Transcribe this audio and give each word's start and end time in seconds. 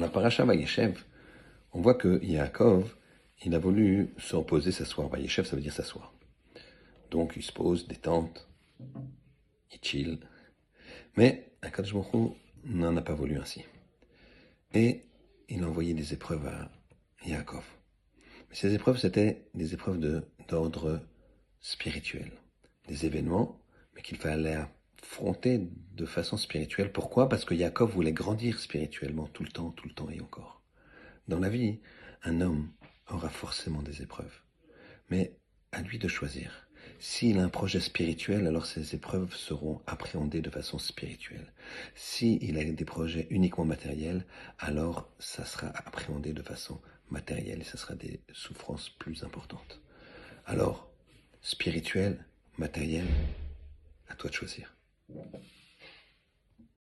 la 0.00 0.08
paracha 0.08 0.44
Vayeshev, 0.44 1.04
on 1.72 1.80
voit 1.80 1.94
que 1.94 2.22
Yaakov, 2.24 2.94
il 3.44 3.54
a 3.54 3.58
voulu 3.58 4.10
se 4.18 4.36
reposer, 4.36 4.72
s'asseoir. 4.72 5.08
Vayeshev, 5.08 5.46
ça 5.46 5.56
veut 5.56 5.62
dire 5.62 5.72
s'asseoir. 5.72 6.12
Donc 7.10 7.34
il 7.36 7.42
se 7.42 7.52
pose, 7.52 7.86
détente, 7.86 8.48
il 9.72 9.78
chill. 9.82 10.18
Mais 11.16 11.52
Akadosh 11.62 11.94
n'en 12.64 12.96
a 12.96 13.02
pas 13.02 13.14
voulu 13.14 13.36
ainsi. 13.38 13.64
Et 14.74 15.02
il 15.48 15.62
a 15.64 15.68
envoyé 15.68 15.94
des 15.94 16.12
épreuves 16.12 16.46
à 16.46 16.70
Yaakov. 17.26 17.64
Mais 18.48 18.56
ces 18.56 18.74
épreuves, 18.74 18.98
c'était 18.98 19.48
des 19.54 19.74
épreuves 19.74 19.98
d'ordre 20.48 21.00
spirituel. 21.60 22.30
Des 22.88 23.06
événements, 23.06 23.60
mais 23.94 24.02
qu'il 24.02 24.16
fallait 24.16 24.58
affronter 25.02 25.68
de 25.94 26.06
façon 26.06 26.36
spirituelle. 26.36 26.92
Pourquoi? 26.92 27.28
Parce 27.28 27.44
que 27.44 27.54
Yaakov 27.54 27.90
voulait 27.92 28.12
grandir 28.12 28.58
spirituellement 28.58 29.26
tout 29.26 29.42
le 29.42 29.50
temps, 29.50 29.70
tout 29.70 29.88
le 29.88 29.94
temps 29.94 30.10
et 30.10 30.20
encore. 30.20 30.62
Dans 31.28 31.38
la 31.38 31.48
vie, 31.48 31.80
un 32.22 32.40
homme 32.40 32.70
aura 33.08 33.28
forcément 33.28 33.82
des 33.82 34.02
épreuves. 34.02 34.40
Mais 35.10 35.36
à 35.72 35.82
lui 35.82 35.98
de 35.98 36.08
choisir. 36.08 36.66
S'il 36.98 37.38
a 37.38 37.44
un 37.44 37.48
projet 37.48 37.80
spirituel, 37.80 38.46
alors 38.46 38.66
ces 38.66 38.94
épreuves 38.94 39.34
seront 39.34 39.82
appréhendées 39.86 40.40
de 40.40 40.50
façon 40.50 40.78
spirituelle. 40.78 41.52
S'il 41.94 42.58
a 42.58 42.64
des 42.64 42.84
projets 42.84 43.26
uniquement 43.30 43.64
matériels, 43.64 44.26
alors 44.58 45.10
ça 45.18 45.44
sera 45.44 45.68
appréhendé 45.68 46.32
de 46.32 46.42
façon 46.42 46.80
matérielle 47.10 47.60
et 47.60 47.64
ça 47.64 47.78
sera 47.78 47.94
des 47.94 48.20
souffrances 48.32 48.90
plus 48.90 49.24
importantes. 49.24 49.80
Alors, 50.46 50.90
spirituel, 51.42 52.24
matériel, 52.58 53.06
à 54.08 54.14
toi 54.14 54.30
de 54.30 54.34
choisir. 54.34 54.74
Thank 55.14 55.32
you. 55.32 55.59